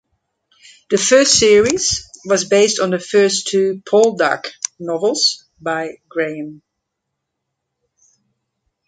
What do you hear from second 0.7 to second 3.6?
The first series was based on the first